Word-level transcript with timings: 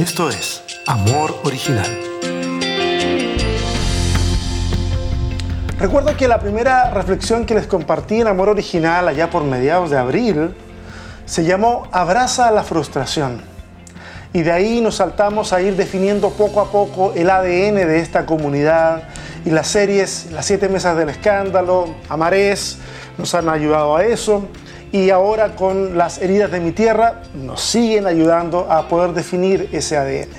Esto 0.00 0.30
es 0.30 0.62
Amor 0.86 1.38
Original. 1.44 1.86
Recuerdo 5.78 6.16
que 6.16 6.26
la 6.26 6.40
primera 6.40 6.88
reflexión 6.88 7.44
que 7.44 7.54
les 7.54 7.66
compartí 7.66 8.22
en 8.22 8.26
Amor 8.26 8.48
Original 8.48 9.06
allá 9.06 9.28
por 9.28 9.44
mediados 9.44 9.90
de 9.90 9.98
abril 9.98 10.54
se 11.26 11.44
llamó 11.44 11.86
Abraza 11.92 12.50
la 12.50 12.62
frustración. 12.62 13.42
Y 14.32 14.40
de 14.40 14.52
ahí 14.52 14.80
nos 14.80 14.94
saltamos 14.94 15.52
a 15.52 15.60
ir 15.60 15.76
definiendo 15.76 16.30
poco 16.30 16.62
a 16.62 16.72
poco 16.72 17.12
el 17.14 17.28
ADN 17.28 17.74
de 17.74 17.98
esta 17.98 18.24
comunidad 18.24 19.02
y 19.44 19.50
las 19.50 19.66
series, 19.66 20.32
las 20.32 20.46
siete 20.46 20.70
mesas 20.70 20.96
del 20.96 21.10
escándalo, 21.10 21.94
Amarés, 22.08 22.78
nos 23.18 23.34
han 23.34 23.50
ayudado 23.50 23.96
a 23.96 24.04
eso 24.06 24.48
y 24.92 25.10
ahora 25.10 25.54
con 25.54 25.96
las 25.96 26.18
heridas 26.18 26.50
de 26.50 26.60
mi 26.60 26.72
tierra 26.72 27.22
nos 27.34 27.60
siguen 27.60 28.06
ayudando 28.06 28.70
a 28.70 28.88
poder 28.88 29.12
definir 29.12 29.68
ese 29.72 29.96
ADN. 29.96 30.30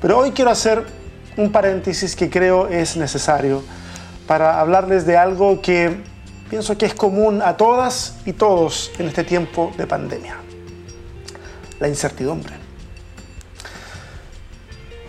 Pero 0.00 0.18
hoy 0.18 0.32
quiero 0.32 0.50
hacer 0.50 0.84
un 1.36 1.52
paréntesis 1.52 2.16
que 2.16 2.30
creo 2.30 2.68
es 2.68 2.96
necesario 2.96 3.62
para 4.26 4.60
hablarles 4.60 5.04
de 5.04 5.16
algo 5.16 5.60
que 5.60 6.02
pienso 6.48 6.76
que 6.78 6.86
es 6.86 6.94
común 6.94 7.42
a 7.42 7.56
todas 7.56 8.16
y 8.24 8.32
todos 8.32 8.90
en 8.98 9.08
este 9.08 9.24
tiempo 9.24 9.72
de 9.76 9.86
pandemia. 9.86 10.36
La 11.78 11.88
incertidumbre. 11.88 12.54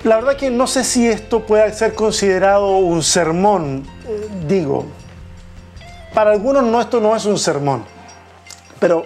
La 0.03 0.17
verdad 0.17 0.35
que 0.35 0.49
no 0.49 0.67
sé 0.67 0.83
si 0.83 1.07
esto 1.07 1.45
puede 1.45 1.71
ser 1.73 1.93
considerado 1.95 2.77
un 2.77 3.01
sermón, 3.01 3.85
eh, 4.05 4.27
digo. 4.47 4.85
Para 6.13 6.31
algunos 6.31 6.63
no, 6.63 6.81
esto 6.81 6.99
no 6.99 7.15
es 7.15 7.25
un 7.25 7.39
sermón 7.39 7.85
pero 8.83 9.05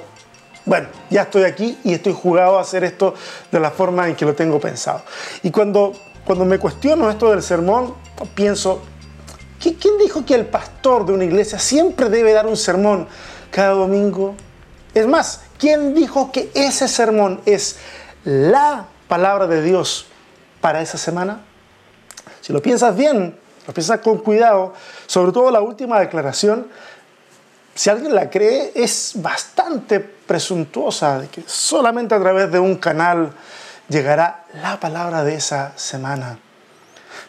bueno, 0.66 0.88
ya 1.12 1.22
estoy 1.22 1.44
aquí 1.44 1.77
y 1.84 1.94
estoy 1.94 2.12
jugado 2.12 2.58
a 2.58 2.62
hacer 2.62 2.84
esto 2.84 3.13
de 3.52 3.59
la 3.59 3.70
forma 3.70 4.08
en 4.08 4.16
que 4.16 4.26
lo 4.26 4.34
tengo 4.34 4.59
pensado. 4.59 5.04
Y 5.44 5.52
cuando, 5.52 5.94
cuando 6.26 6.45
me 6.45 6.58
cuestiono 6.58 7.12
esto 7.12 7.30
del 7.30 7.44
sermón, 7.44 7.94
pienso, 8.34 8.82
¿quién 9.62 9.99
dijo 9.99 10.26
que 10.26 10.34
el 10.34 10.48
pastor 10.48 11.05
de 11.05 11.13
una 11.13 11.26
iglesia 11.26 11.60
siempre 11.60 12.10
debe 12.10 12.34
dar 12.34 12.48
un 12.48 12.57
sermón 12.57 13.07
cada 13.51 13.76
domingo? 13.76 14.34
Es 14.96 15.05
más, 15.05 15.41
¿quién 15.60 15.94
dijo 15.94 16.32
que 16.32 16.49
ese 16.55 16.88
sermón 16.88 17.40
es 17.46 17.77
la 18.23 18.88
palabra 19.07 19.46
de 19.46 19.62
Dios 19.62 20.07
para 20.60 20.82
esa 20.82 20.98
semana? 20.98 21.41
Si 22.41 22.51
lo 22.51 22.63
piensas 22.63 22.98
bien, 22.98 23.38
lo 23.68 23.73
piensas 23.76 23.99
con 23.99 24.18
cuidado, 24.18 24.73
sobre 25.05 25.32
todo 25.32 25.51
la 25.51 25.62
última 25.62 25.99
declaración, 25.99 26.66
si 27.77 27.91
alguien 27.91 28.15
la 28.15 28.27
cree, 28.27 28.71
es 28.73 29.13
bastante 29.17 29.99
presuntuosa 29.99 31.20
de 31.20 31.27
que 31.27 31.43
solamente 31.45 32.15
a 32.15 32.20
través 32.20 32.51
de 32.51 32.57
un 32.57 32.77
canal 32.77 33.31
llegará 33.87 34.45
la 34.63 34.79
palabra 34.79 35.23
de 35.23 35.35
esa 35.35 35.73
semana. 35.75 36.39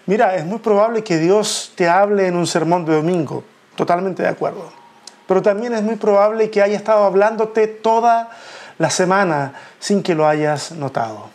Mira, 0.06 0.36
es 0.36 0.46
muy 0.46 0.58
probable 0.60 1.04
que 1.04 1.18
Dios 1.18 1.72
te 1.74 1.86
hable 1.86 2.26
en 2.26 2.34
un 2.34 2.46
sermón 2.46 2.86
de 2.86 2.94
domingo, 2.94 3.44
totalmente 3.76 4.22
de 4.22 4.30
acuerdo. 4.30 4.72
Pero 5.26 5.42
también 5.42 5.74
es 5.74 5.82
muy 5.82 5.96
probable 5.96 6.50
que 6.50 6.62
haya 6.62 6.78
estado 6.78 7.04
hablándote 7.04 7.66
toda 7.66 8.30
la 8.78 8.88
semana 8.88 9.52
sin 9.78 10.02
que 10.02 10.14
lo 10.14 10.26
hayas 10.26 10.72
notado. 10.72 11.28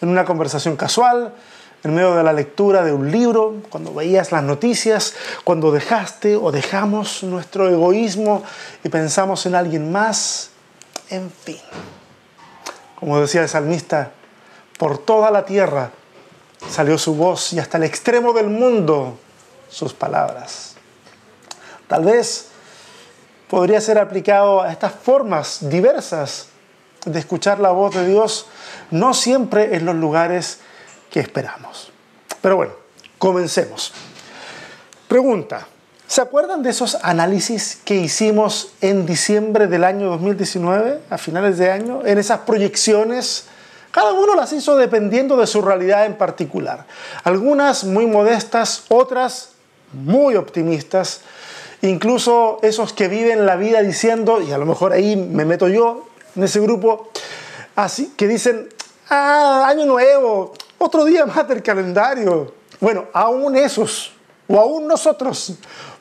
En 0.00 0.08
una 0.08 0.24
conversación 0.24 0.76
casual, 0.76 1.34
en 1.82 1.94
medio 1.94 2.14
de 2.14 2.22
la 2.22 2.32
lectura 2.32 2.84
de 2.84 2.92
un 2.92 3.10
libro, 3.10 3.62
cuando 3.70 3.94
veías 3.94 4.32
las 4.32 4.42
noticias, 4.42 5.14
cuando 5.44 5.70
dejaste 5.70 6.36
o 6.36 6.50
dejamos 6.50 7.22
nuestro 7.22 7.68
egoísmo 7.68 8.42
y 8.82 8.88
pensamos 8.88 9.46
en 9.46 9.54
alguien 9.54 9.92
más, 9.92 10.50
en 11.10 11.30
fin. 11.30 11.60
Como 12.98 13.20
decía 13.20 13.42
el 13.42 13.48
salmista, 13.48 14.12
por 14.78 14.98
toda 14.98 15.30
la 15.30 15.44
tierra 15.44 15.90
salió 16.70 16.98
su 16.98 17.14
voz 17.14 17.52
y 17.52 17.60
hasta 17.60 17.76
el 17.76 17.84
extremo 17.84 18.32
del 18.32 18.48
mundo 18.48 19.18
sus 19.68 19.92
palabras. 19.94 20.74
Tal 21.88 22.04
vez 22.04 22.48
podría 23.48 23.80
ser 23.80 23.98
aplicado 23.98 24.62
a 24.62 24.72
estas 24.72 24.92
formas 24.92 25.58
diversas 25.68 26.48
de 27.04 27.18
escuchar 27.18 27.60
la 27.60 27.70
voz 27.70 27.94
de 27.94 28.06
Dios, 28.06 28.46
no 28.90 29.14
siempre 29.14 29.76
en 29.76 29.84
los 29.84 29.94
lugares 29.94 30.58
que 31.16 31.20
esperamos. 31.20 31.90
Pero 32.42 32.56
bueno, 32.56 32.74
comencemos. 33.16 33.90
Pregunta, 35.08 35.66
¿se 36.06 36.20
acuerdan 36.20 36.62
de 36.62 36.68
esos 36.68 36.98
análisis 37.00 37.78
que 37.86 37.94
hicimos 37.94 38.72
en 38.82 39.06
diciembre 39.06 39.66
del 39.66 39.84
año 39.84 40.10
2019, 40.10 41.00
a 41.08 41.16
finales 41.16 41.56
de 41.56 41.70
año, 41.70 42.04
en 42.04 42.18
esas 42.18 42.40
proyecciones? 42.40 43.46
Cada 43.92 44.12
uno 44.12 44.34
las 44.34 44.52
hizo 44.52 44.76
dependiendo 44.76 45.38
de 45.38 45.46
su 45.46 45.62
realidad 45.62 46.04
en 46.04 46.18
particular. 46.18 46.84
Algunas 47.24 47.84
muy 47.84 48.04
modestas, 48.06 48.84
otras 48.90 49.52
muy 49.94 50.34
optimistas. 50.34 51.22
Incluso 51.80 52.58
esos 52.60 52.92
que 52.92 53.08
viven 53.08 53.46
la 53.46 53.56
vida 53.56 53.80
diciendo, 53.80 54.42
y 54.42 54.52
a 54.52 54.58
lo 54.58 54.66
mejor 54.66 54.92
ahí 54.92 55.16
me 55.16 55.46
meto 55.46 55.66
yo 55.68 56.10
en 56.36 56.44
ese 56.44 56.60
grupo, 56.60 57.08
así 57.74 58.12
que 58.18 58.28
dicen, 58.28 58.68
ah, 59.08 59.64
año 59.66 59.86
nuevo, 59.86 60.52
otro 60.78 61.04
día 61.04 61.26
más 61.26 61.46
del 61.48 61.62
calendario. 61.62 62.54
Bueno, 62.80 63.06
aún 63.12 63.56
esos, 63.56 64.12
o 64.46 64.58
aún 64.58 64.86
nosotros, 64.86 65.54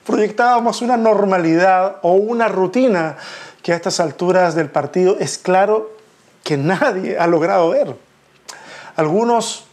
proyectábamos 0.06 0.82
una 0.82 0.98
normalidad 0.98 1.98
o 2.02 2.14
una 2.14 2.48
rutina 2.48 3.18
que 3.64 3.74
a 3.74 3.76
estas 3.76 4.00
alturas 4.00 4.56
del 4.56 4.70
partido 4.70 5.18
es 5.20 5.38
claro 5.38 5.92
que 6.44 6.58
nadie 6.58 7.18
ha 7.18 7.26
logrado 7.26 7.70
ver. 7.70 7.96
Algunos, 8.96 9.66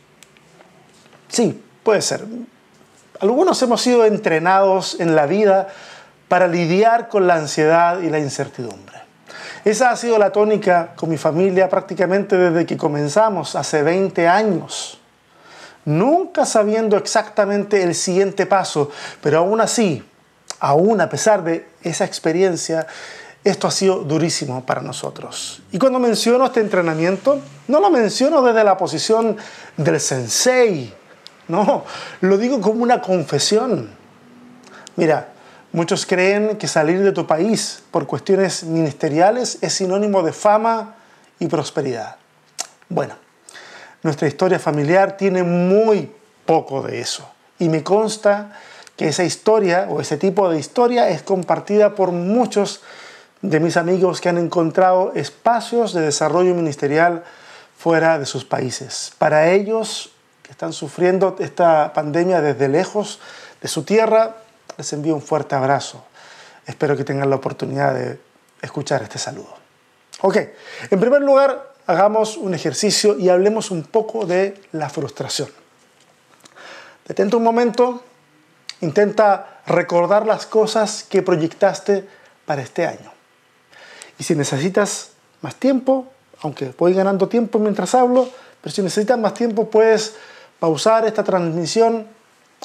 sí, 1.28 1.62
puede 1.82 2.00
ser. 2.00 2.24
Algunos 3.20 3.60
hemos 3.62 3.82
sido 3.82 4.04
entrenados 4.04 4.98
en 4.98 5.14
la 5.14 5.26
vida 5.26 5.68
para 6.28 6.48
lidiar 6.48 7.08
con 7.08 7.26
la 7.26 7.34
ansiedad 7.34 8.00
y 8.00 8.08
la 8.08 8.18
incertidumbre. 8.18 9.01
Esa 9.64 9.90
ha 9.90 9.96
sido 9.96 10.18
la 10.18 10.32
tónica 10.32 10.92
con 10.96 11.08
mi 11.08 11.16
familia 11.16 11.68
prácticamente 11.68 12.36
desde 12.36 12.66
que 12.66 12.76
comenzamos, 12.76 13.54
hace 13.54 13.82
20 13.82 14.26
años. 14.26 14.98
Nunca 15.84 16.44
sabiendo 16.44 16.96
exactamente 16.96 17.82
el 17.82 17.94
siguiente 17.94 18.46
paso, 18.46 18.90
pero 19.20 19.38
aún 19.38 19.60
así, 19.60 20.04
aún 20.60 21.00
a 21.00 21.08
pesar 21.08 21.44
de 21.44 21.68
esa 21.82 22.04
experiencia, 22.04 22.86
esto 23.44 23.66
ha 23.66 23.70
sido 23.70 24.00
durísimo 24.00 24.64
para 24.64 24.80
nosotros. 24.82 25.62
Y 25.72 25.78
cuando 25.78 25.98
menciono 25.98 26.46
este 26.46 26.60
entrenamiento, 26.60 27.40
no 27.68 27.80
lo 27.80 27.90
menciono 27.90 28.42
desde 28.42 28.62
la 28.64 28.76
posición 28.76 29.36
del 29.76 30.00
sensei, 30.00 30.92
no, 31.48 31.84
lo 32.20 32.38
digo 32.38 32.60
como 32.60 32.82
una 32.82 33.00
confesión. 33.00 33.90
Mira, 34.96 35.28
Muchos 35.72 36.04
creen 36.04 36.58
que 36.58 36.68
salir 36.68 37.02
de 37.02 37.12
tu 37.12 37.26
país 37.26 37.82
por 37.90 38.06
cuestiones 38.06 38.64
ministeriales 38.64 39.56
es 39.62 39.72
sinónimo 39.72 40.22
de 40.22 40.34
fama 40.34 40.96
y 41.38 41.46
prosperidad. 41.46 42.16
Bueno, 42.90 43.14
nuestra 44.02 44.28
historia 44.28 44.58
familiar 44.58 45.16
tiene 45.16 45.42
muy 45.42 46.12
poco 46.44 46.82
de 46.82 47.00
eso. 47.00 47.26
Y 47.58 47.70
me 47.70 47.82
consta 47.82 48.52
que 48.96 49.08
esa 49.08 49.24
historia 49.24 49.86
o 49.88 50.02
ese 50.02 50.18
tipo 50.18 50.50
de 50.50 50.58
historia 50.58 51.08
es 51.08 51.22
compartida 51.22 51.94
por 51.94 52.12
muchos 52.12 52.82
de 53.40 53.58
mis 53.58 53.78
amigos 53.78 54.20
que 54.20 54.28
han 54.28 54.36
encontrado 54.36 55.12
espacios 55.14 55.94
de 55.94 56.02
desarrollo 56.02 56.54
ministerial 56.54 57.24
fuera 57.78 58.18
de 58.18 58.26
sus 58.26 58.44
países. 58.44 59.12
Para 59.16 59.50
ellos 59.50 60.12
que 60.42 60.52
están 60.52 60.74
sufriendo 60.74 61.34
esta 61.38 61.94
pandemia 61.94 62.42
desde 62.42 62.68
lejos 62.68 63.20
de 63.62 63.68
su 63.68 63.84
tierra, 63.84 64.36
les 64.76 64.92
envío 64.92 65.14
un 65.14 65.22
fuerte 65.22 65.54
abrazo. 65.54 66.04
Espero 66.66 66.96
que 66.96 67.04
tengan 67.04 67.28
la 67.30 67.36
oportunidad 67.36 67.94
de 67.94 68.18
escuchar 68.60 69.02
este 69.02 69.18
saludo. 69.18 69.54
Ok, 70.20 70.36
en 70.90 71.00
primer 71.00 71.22
lugar, 71.22 71.72
hagamos 71.86 72.36
un 72.36 72.54
ejercicio 72.54 73.18
y 73.18 73.28
hablemos 73.28 73.70
un 73.70 73.82
poco 73.82 74.26
de 74.26 74.60
la 74.72 74.88
frustración. 74.88 75.48
Detente 77.06 77.36
un 77.36 77.42
momento, 77.42 78.02
intenta 78.80 79.60
recordar 79.66 80.26
las 80.26 80.46
cosas 80.46 81.04
que 81.04 81.22
proyectaste 81.22 82.06
para 82.46 82.62
este 82.62 82.86
año. 82.86 83.12
Y 84.18 84.24
si 84.24 84.34
necesitas 84.36 85.10
más 85.40 85.56
tiempo, 85.56 86.06
aunque 86.42 86.72
voy 86.78 86.94
ganando 86.94 87.28
tiempo 87.28 87.58
mientras 87.58 87.94
hablo, 87.94 88.28
pero 88.60 88.74
si 88.74 88.82
necesitas 88.82 89.18
más 89.18 89.34
tiempo 89.34 89.68
puedes 89.68 90.14
pausar 90.60 91.04
esta 91.06 91.24
transmisión 91.24 92.06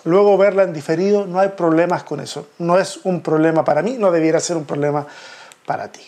luego 0.04 0.38
verla 0.38 0.64
en 0.64 0.74
diferido, 0.74 1.26
no 1.26 1.40
hay 1.40 1.50
problemas 1.50 2.04
con 2.04 2.20
eso. 2.20 2.48
No 2.60 2.80
es 2.80 3.00
un 3.04 3.22
problema 3.22 3.64
para 3.64 3.82
mí, 3.82 3.98
no 3.98 4.12
debiera 4.12 4.40
ser 4.40 4.58
un 4.58 4.66
problema 4.66 5.06
para 5.66 5.92
ti. 5.92 6.02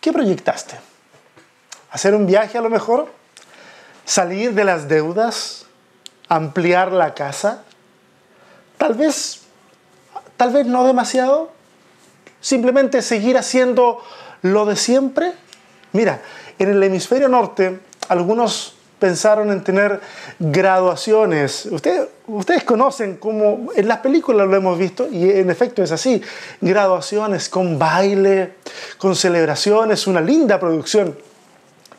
¿Qué 0.00 0.12
proyectaste? 0.12 0.76
¿Hacer 1.90 2.14
un 2.14 2.26
viaje 2.26 2.58
a 2.58 2.60
lo 2.60 2.70
mejor? 2.70 3.12
¿Salir 4.04 4.54
de 4.54 4.64
las 4.64 4.88
deudas? 4.88 5.66
¿Ampliar 6.28 6.92
la 6.92 7.14
casa? 7.14 7.64
Tal 8.76 8.94
vez, 8.94 9.42
tal 10.36 10.52
vez 10.52 10.66
no 10.66 10.84
demasiado. 10.86 11.50
Simplemente 12.40 13.02
seguir 13.02 13.36
haciendo 13.36 14.02
lo 14.42 14.66
de 14.66 14.76
siempre. 14.76 15.32
Mira, 15.92 16.22
en 16.58 16.70
el 16.70 16.82
hemisferio 16.82 17.28
norte 17.28 17.80
algunos 18.08 18.77
pensaron 18.98 19.50
en 19.50 19.62
tener 19.62 20.00
graduaciones. 20.38 21.66
Ustedes, 21.66 22.08
ustedes 22.26 22.64
conocen 22.64 23.16
cómo 23.16 23.68
en 23.74 23.88
las 23.88 23.98
películas 23.98 24.46
lo 24.46 24.56
hemos 24.56 24.78
visto 24.78 25.08
y 25.10 25.30
en 25.30 25.50
efecto 25.50 25.82
es 25.82 25.92
así. 25.92 26.22
Graduaciones 26.60 27.48
con 27.48 27.78
baile, 27.78 28.54
con 28.98 29.14
celebraciones, 29.14 30.06
una 30.06 30.20
linda 30.20 30.58
producción. 30.58 31.16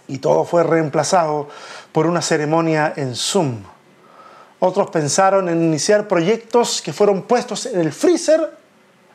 Y 0.07 0.18
todo 0.18 0.44
fue 0.44 0.63
reemplazado 0.63 1.50
por 1.92 2.07
una 2.07 2.22
ceremonia 2.22 2.94
en 2.96 3.16
Zoom. 3.16 3.63
Otros 4.60 4.90
pensaron 4.90 5.48
en 5.48 5.63
iniciar 5.63 6.07
proyectos 6.07 6.81
que 6.81 6.92
fueron 6.92 7.22
puestos 7.22 7.66
en 7.66 7.80
el 7.80 7.94
freezer 7.94 8.57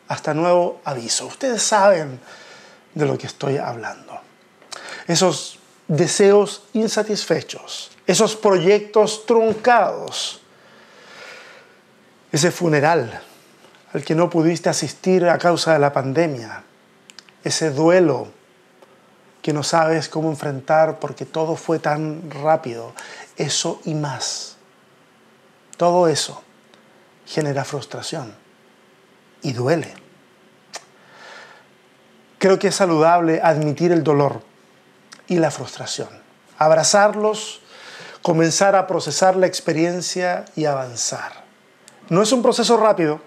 hasta 0.08 0.32
nuevo 0.32 0.81
aviso. 0.84 1.26
Ustedes 1.26 1.62
saben 1.62 2.20
de 2.94 3.06
lo 3.06 3.19
que 3.19 3.26
estoy 3.26 3.58
hablando. 3.58 4.19
Esos 5.06 5.58
deseos 5.88 6.64
insatisfechos, 6.72 7.90
esos 8.06 8.36
proyectos 8.36 9.26
truncados, 9.26 10.40
ese 12.32 12.50
funeral 12.50 13.22
al 13.92 14.04
que 14.04 14.14
no 14.14 14.28
pudiste 14.28 14.69
asistir 14.69 15.25
a 15.28 15.38
causa 15.38 15.72
de 15.72 15.78
la 15.78 15.92
pandemia, 15.92 16.64
ese 17.44 17.70
duelo 17.70 18.28
que 19.40 19.52
no 19.52 19.62
sabes 19.62 20.08
cómo 20.08 20.31
enfrentar 20.31 20.98
porque 20.98 21.26
todo 21.26 21.54
fue 21.54 21.78
tan 21.78 22.31
rápido, 22.31 22.92
eso 23.36 23.81
y 23.84 23.94
más. 23.94 24.56
Todo 25.76 26.08
eso 26.08 26.42
genera 27.26 27.64
frustración 27.64 28.34
y 29.42 29.52
duele. 29.52 29.94
Creo 32.38 32.58
que 32.58 32.69
es 32.69 32.75
saludable 32.75 33.40
admitir 33.42 33.92
el 33.92 34.02
dolor 34.02 34.40
y 35.26 35.38
la 35.38 35.50
frustración, 35.50 36.08
abrazarlos, 36.58 37.60
comenzar 38.22 38.74
a 38.76 38.86
procesar 38.86 39.36
la 39.36 39.46
experiencia 39.46 40.44
y 40.56 40.64
avanzar. 40.64 41.44
No 42.08 42.22
es 42.22 42.32
un 42.32 42.42
proceso 42.42 42.76
rápido, 42.76 43.20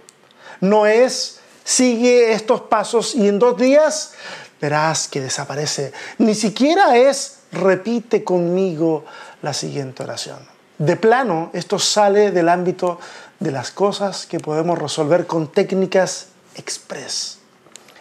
no 0.61 0.85
es 0.85 1.39
sigue 1.63 2.31
estos 2.31 2.61
pasos 2.61 3.13
y 3.13 3.27
en 3.27 3.39
dos 3.39 3.57
días 3.57 4.13
verás 4.61 5.07
que 5.07 5.21
desaparece. 5.21 5.91
Ni 6.17 6.33
siquiera 6.33 6.97
es 6.97 7.39
repite 7.51 8.23
conmigo 8.23 9.05
la 9.41 9.53
siguiente 9.53 10.03
oración. 10.03 10.39
De 10.77 10.95
plano, 10.95 11.49
esto 11.53 11.77
sale 11.77 12.31
del 12.31 12.49
ámbito 12.49 12.99
de 13.39 13.51
las 13.51 13.71
cosas 13.71 14.25
que 14.25 14.39
podemos 14.39 14.77
resolver 14.77 15.27
con 15.27 15.51
técnicas 15.51 16.27
express. 16.55 17.39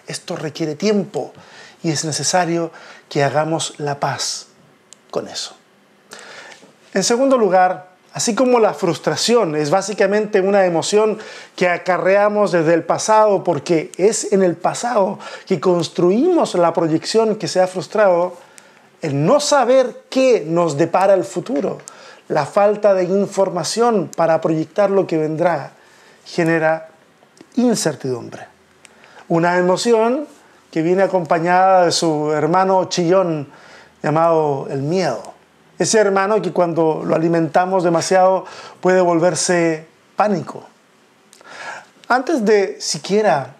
Esto 0.06 0.36
requiere 0.36 0.76
tiempo 0.76 1.32
y 1.82 1.90
es 1.90 2.04
necesario 2.04 2.70
que 3.08 3.22
hagamos 3.22 3.74
la 3.78 4.00
paz 4.00 4.48
con 5.10 5.28
eso. 5.28 5.56
En 6.94 7.04
segundo 7.04 7.36
lugar, 7.36 7.90
así 8.12 8.34
como 8.34 8.58
la 8.58 8.72
frustración 8.72 9.54
es 9.56 9.70
básicamente 9.70 10.40
una 10.40 10.64
emoción 10.64 11.18
que 11.54 11.68
acarreamos 11.68 12.52
desde 12.52 12.74
el 12.74 12.84
pasado 12.84 13.44
porque 13.44 13.92
es 13.98 14.32
en 14.32 14.42
el 14.42 14.56
pasado 14.56 15.18
que 15.46 15.60
construimos 15.60 16.54
la 16.54 16.72
proyección 16.72 17.36
que 17.36 17.48
se 17.48 17.60
ha 17.60 17.66
frustrado, 17.66 18.34
el 19.02 19.24
no 19.24 19.40
saber 19.40 20.04
qué 20.08 20.44
nos 20.46 20.76
depara 20.76 21.14
el 21.14 21.24
futuro, 21.24 21.78
la 22.28 22.46
falta 22.46 22.94
de 22.94 23.04
información 23.04 24.10
para 24.16 24.40
proyectar 24.40 24.90
lo 24.90 25.06
que 25.06 25.18
vendrá, 25.18 25.72
genera 26.24 26.88
incertidumbre. 27.56 28.46
Una 29.28 29.58
emoción 29.58 30.26
que 30.70 30.82
viene 30.82 31.02
acompañada 31.02 31.86
de 31.86 31.92
su 31.92 32.32
hermano 32.32 32.84
chillón 32.86 33.48
llamado 34.02 34.66
el 34.70 34.82
miedo. 34.82 35.34
Ese 35.78 35.98
hermano 35.98 36.40
que 36.40 36.52
cuando 36.52 37.02
lo 37.04 37.14
alimentamos 37.14 37.84
demasiado 37.84 38.44
puede 38.80 39.00
volverse 39.00 39.86
pánico. 40.16 40.64
Antes 42.08 42.44
de 42.44 42.80
siquiera 42.80 43.56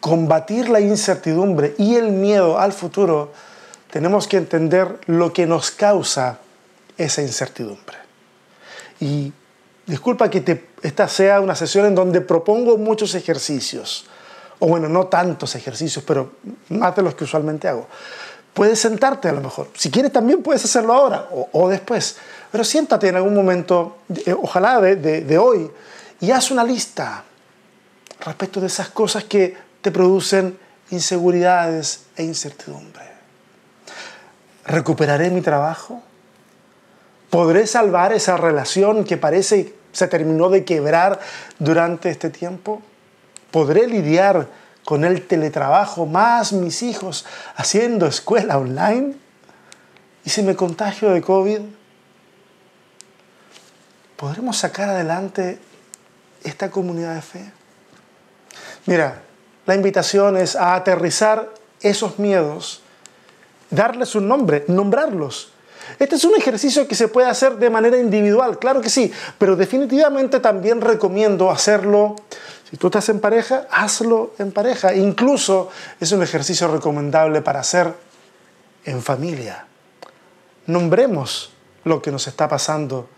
combatir 0.00 0.68
la 0.68 0.80
incertidumbre 0.80 1.74
y 1.78 1.96
el 1.96 2.10
miedo 2.10 2.58
al 2.58 2.72
futuro, 2.72 3.32
tenemos 3.90 4.28
que 4.28 4.36
entender 4.36 5.00
lo 5.06 5.32
que 5.32 5.46
nos 5.46 5.70
causa 5.70 6.38
esa 6.98 7.22
incertidumbre. 7.22 7.96
Y 9.00 9.32
disculpa 9.86 10.30
que 10.30 10.68
esta 10.82 11.08
sea 11.08 11.40
una 11.40 11.54
sesión 11.54 11.86
en 11.86 11.94
donde 11.94 12.20
propongo 12.20 12.76
muchos 12.76 13.14
ejercicios 13.14 14.06
o 14.58 14.66
bueno, 14.66 14.88
no 14.88 15.06
tantos 15.06 15.54
ejercicios, 15.54 16.04
pero 16.04 16.32
más 16.70 16.96
de 16.96 17.02
los 17.02 17.14
que 17.14 17.24
usualmente 17.24 17.68
hago. 17.68 17.86
Puedes 18.54 18.80
sentarte 18.80 19.28
a 19.28 19.32
lo 19.32 19.42
mejor. 19.42 19.68
Si 19.74 19.90
quieres 19.90 20.12
también 20.12 20.42
puedes 20.42 20.64
hacerlo 20.64 20.94
ahora 20.94 21.28
o, 21.52 21.68
después. 21.68 22.16
Pero 22.50 22.64
siéntate 22.64 23.08
en 23.08 23.16
algún 23.16 23.34
momento, 23.34 23.98
eh, 24.24 24.32
ojalá 24.32 24.80
de, 24.80 24.96
de 24.96 25.38
hoy, 25.38 25.70
y 26.20 26.30
haz 26.30 26.50
una 26.50 26.64
lista 26.64 27.24
respecto 28.20 28.60
de 28.60 28.68
esas 28.68 28.88
cosas 28.88 29.24
que 29.24 29.56
te 29.82 29.90
producen 29.90 30.58
inseguridades 30.90 32.06
e 32.16 32.24
incertidumbre. 32.24 33.04
¿Recuperaré 34.64 35.30
mi 35.30 35.42
trabajo? 35.42 36.02
¿Podré 37.30 37.66
salvar 37.66 38.12
esa 38.12 38.36
relación 38.36 39.04
que 39.04 39.16
parece 39.16 39.74
se 39.92 40.08
terminó 40.08 40.48
de 40.48 40.64
quebrar 40.64 41.20
durante 41.58 42.10
este 42.10 42.30
tiempo? 42.30 42.82
Podré 43.56 43.86
lidiar 43.86 44.48
con 44.84 45.02
el 45.02 45.26
teletrabajo, 45.26 46.04
más 46.04 46.52
mis 46.52 46.82
hijos 46.82 47.24
haciendo 47.54 48.04
escuela 48.06 48.58
online. 48.58 49.14
¿Y 50.26 50.28
si 50.28 50.42
me 50.42 50.54
contagio 50.54 51.08
de 51.08 51.22
COVID? 51.22 51.60
¿Podremos 54.14 54.58
sacar 54.58 54.90
adelante 54.90 55.58
esta 56.44 56.70
comunidad 56.70 57.14
de 57.14 57.22
fe? 57.22 57.50
Mira, 58.84 59.22
la 59.64 59.74
invitación 59.74 60.36
es 60.36 60.54
a 60.54 60.74
aterrizar 60.74 61.48
esos 61.80 62.18
miedos, 62.18 62.82
darles 63.70 64.14
un 64.16 64.28
nombre, 64.28 64.66
nombrarlos. 64.68 65.52
Este 65.98 66.16
es 66.16 66.24
un 66.24 66.34
ejercicio 66.36 66.86
que 66.86 66.94
se 66.94 67.08
puede 67.08 67.28
hacer 67.28 67.56
de 67.56 67.70
manera 67.70 67.96
individual, 67.96 68.58
claro 68.58 68.82
que 68.82 68.90
sí, 68.90 69.10
pero 69.38 69.56
definitivamente 69.56 70.40
también 70.40 70.82
recomiendo 70.82 71.50
hacerlo 71.50 72.16
si 72.68 72.76
tú 72.76 72.88
estás 72.88 73.08
en 73.10 73.20
pareja, 73.20 73.66
hazlo 73.70 74.34
en 74.38 74.50
pareja. 74.50 74.92
Incluso 74.94 75.70
es 76.00 76.10
un 76.10 76.22
ejercicio 76.22 76.66
recomendable 76.66 77.40
para 77.40 77.60
hacer 77.60 77.94
en 78.84 79.02
familia. 79.02 79.66
Nombremos 80.66 81.52
lo 81.84 82.02
que 82.02 82.10
nos 82.10 82.26
está 82.26 82.48
pasando 82.48 83.08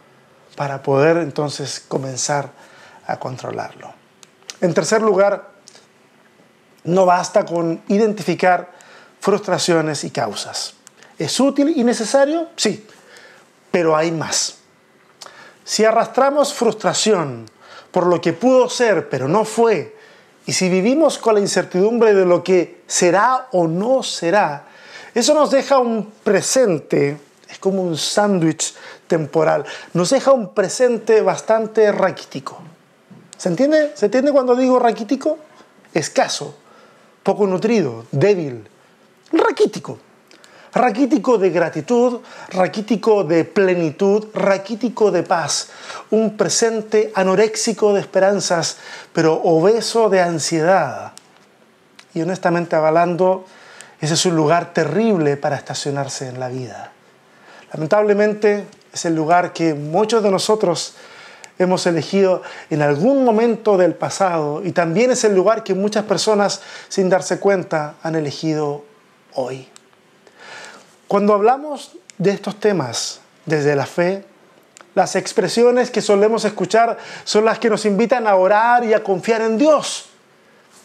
para 0.54 0.82
poder 0.82 1.16
entonces 1.18 1.82
comenzar 1.88 2.50
a 3.06 3.18
controlarlo. 3.18 3.94
En 4.60 4.74
tercer 4.74 5.00
lugar, 5.00 5.50
no 6.84 7.06
basta 7.06 7.46
con 7.46 7.82
identificar 7.88 8.72
frustraciones 9.20 10.04
y 10.04 10.10
causas. 10.10 10.74
¿Es 11.18 11.40
útil 11.40 11.72
y 11.74 11.84
necesario? 11.84 12.48
Sí, 12.56 12.86
pero 13.70 13.96
hay 13.96 14.10
más. 14.10 14.58
Si 15.64 15.84
arrastramos 15.84 16.52
frustración, 16.52 17.46
por 17.98 18.06
lo 18.06 18.20
que 18.20 18.32
pudo 18.32 18.70
ser, 18.70 19.08
pero 19.08 19.26
no 19.26 19.44
fue, 19.44 19.96
y 20.46 20.52
si 20.52 20.68
vivimos 20.68 21.18
con 21.18 21.34
la 21.34 21.40
incertidumbre 21.40 22.14
de 22.14 22.24
lo 22.24 22.44
que 22.44 22.82
será 22.86 23.48
o 23.50 23.66
no 23.66 24.04
será, 24.04 24.68
eso 25.16 25.34
nos 25.34 25.50
deja 25.50 25.80
un 25.80 26.12
presente, 26.22 27.18
es 27.50 27.58
como 27.58 27.82
un 27.82 27.96
sándwich 27.96 28.72
temporal, 29.08 29.64
nos 29.94 30.10
deja 30.10 30.30
un 30.30 30.54
presente 30.54 31.22
bastante 31.22 31.90
raquítico. 31.90 32.58
¿Se 33.36 33.48
entiende? 33.48 33.90
¿Se 33.96 34.04
entiende 34.04 34.30
cuando 34.30 34.54
digo 34.54 34.78
raquítico? 34.78 35.36
Escaso, 35.92 36.54
poco 37.24 37.48
nutrido, 37.48 38.04
débil, 38.12 38.68
raquítico 39.32 39.98
raquítico 40.72 41.38
de 41.38 41.50
gratitud, 41.50 42.20
raquítico 42.50 43.24
de 43.24 43.44
plenitud, 43.44 44.28
raquítico 44.34 45.10
de 45.10 45.22
paz, 45.22 45.68
un 46.10 46.36
presente 46.36 47.12
anoréxico 47.14 47.92
de 47.92 48.00
esperanzas, 48.00 48.78
pero 49.12 49.34
obeso 49.34 50.08
de 50.08 50.20
ansiedad. 50.20 51.12
Y 52.14 52.22
honestamente 52.22 52.76
avalando, 52.76 53.44
ese 54.00 54.14
es 54.14 54.26
un 54.26 54.36
lugar 54.36 54.72
terrible 54.72 55.36
para 55.36 55.56
estacionarse 55.56 56.28
en 56.28 56.40
la 56.40 56.48
vida. 56.48 56.92
Lamentablemente 57.72 58.66
es 58.92 59.04
el 59.04 59.14
lugar 59.14 59.52
que 59.52 59.74
muchos 59.74 60.22
de 60.22 60.30
nosotros 60.30 60.94
hemos 61.58 61.86
elegido 61.86 62.42
en 62.70 62.82
algún 62.82 63.24
momento 63.24 63.76
del 63.76 63.94
pasado 63.94 64.62
y 64.64 64.72
también 64.72 65.10
es 65.10 65.24
el 65.24 65.34
lugar 65.34 65.64
que 65.64 65.74
muchas 65.74 66.04
personas 66.04 66.62
sin 66.88 67.08
darse 67.08 67.40
cuenta 67.40 67.96
han 68.02 68.14
elegido 68.14 68.84
hoy. 69.34 69.68
Cuando 71.08 71.32
hablamos 71.32 71.92
de 72.18 72.30
estos 72.30 72.60
temas 72.60 73.20
desde 73.46 73.74
la 73.74 73.86
fe, 73.86 74.24
las 74.94 75.16
expresiones 75.16 75.90
que 75.90 76.02
solemos 76.02 76.44
escuchar 76.44 76.98
son 77.24 77.46
las 77.46 77.58
que 77.58 77.70
nos 77.70 77.86
invitan 77.86 78.26
a 78.26 78.36
orar 78.36 78.84
y 78.84 78.92
a 78.92 79.02
confiar 79.02 79.40
en 79.40 79.56
Dios. 79.56 80.10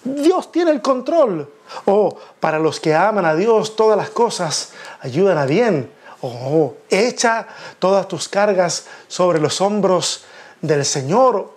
Dios 0.04 0.52
tiene 0.52 0.72
el 0.72 0.82
control. 0.82 1.52
O 1.86 2.18
para 2.40 2.60
los 2.60 2.80
que 2.80 2.94
aman 2.94 3.26
a 3.26 3.36
Dios, 3.36 3.76
todas 3.76 3.98
las 3.98 4.10
cosas 4.10 4.72
ayudan 5.02 5.38
a 5.38 5.46
bien. 5.46 5.92
Oh, 6.22 6.76
echa 6.90 7.48
todas 7.80 8.08
tus 8.08 8.30
cargas 8.30 8.86
sobre 9.08 9.40
los 9.40 9.60
hombros 9.60 10.24
del 10.62 10.86
Señor. 10.86 11.52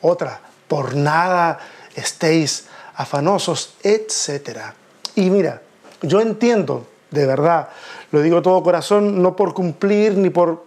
Otra, 0.00 0.40
por 0.66 0.96
nada 0.96 1.58
estéis 1.94 2.66
afanosos, 2.96 3.74
etc. 3.82 4.58
Y 5.14 5.30
mira, 5.30 5.62
yo 6.02 6.20
entiendo, 6.20 6.86
de 7.16 7.26
verdad, 7.26 7.68
lo 8.12 8.20
digo 8.20 8.42
todo 8.42 8.62
corazón, 8.62 9.22
no 9.22 9.34
por 9.34 9.54
cumplir 9.54 10.16
ni 10.16 10.30
por 10.30 10.64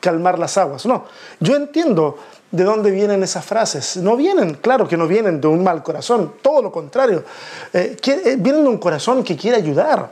calmar 0.00 0.38
las 0.38 0.56
aguas, 0.58 0.86
no, 0.86 1.04
yo 1.40 1.56
entiendo 1.56 2.18
de 2.50 2.64
dónde 2.64 2.90
vienen 2.90 3.22
esas 3.22 3.44
frases. 3.44 3.96
No 3.98 4.16
vienen, 4.16 4.54
claro 4.54 4.88
que 4.88 4.96
no 4.96 5.06
vienen 5.06 5.40
de 5.40 5.48
un 5.48 5.62
mal 5.62 5.82
corazón, 5.82 6.34
todo 6.42 6.62
lo 6.62 6.72
contrario, 6.72 7.24
eh, 7.72 7.96
eh, 8.02 8.36
vienen 8.38 8.62
de 8.64 8.68
un 8.70 8.78
corazón 8.78 9.22
que 9.22 9.36
quiere 9.36 9.56
ayudar. 9.56 10.10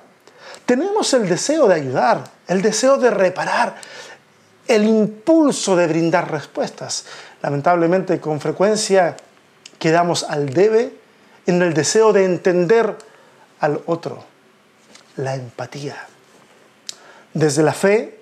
Tenemos 0.65 1.13
el 1.15 1.29
deseo 1.29 1.69
de 1.69 1.75
ayudar, 1.75 2.25
el 2.49 2.61
deseo 2.61 2.97
de 2.99 3.11
reparar, 3.11 3.77
el 4.67 4.85
impulso 4.85 5.77
de 5.77 5.87
brindar 5.87 6.31
respuestas. 6.31 7.07
Lamentablemente, 7.43 8.21
con 8.21 8.41
frecuencia 8.41 9.17
quedamos 9.79 10.25
al 10.25 10.53
debe 10.53 10.93
en 11.47 11.63
el 11.63 11.73
deseo 11.73 12.13
de 12.13 12.25
entender 12.25 12.97
al 13.61 13.81
otro, 13.87 14.25
la 15.17 15.35
empatía. 15.35 15.97
Desde 17.35 17.63
la 17.63 17.73
fe 17.73 18.21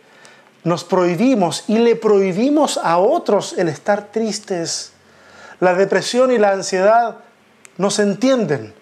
nos 0.64 0.84
prohibimos 0.84 1.64
y 1.68 1.78
le 1.78 1.96
prohibimos 1.96 2.78
a 2.78 2.98
otros 2.98 3.54
el 3.58 3.68
estar 3.68 4.10
tristes. 4.10 4.92
La 5.60 5.74
depresión 5.74 6.32
y 6.32 6.38
la 6.38 6.52
ansiedad 6.52 7.18
no 7.76 7.90
se 7.90 8.02
entienden, 8.02 8.74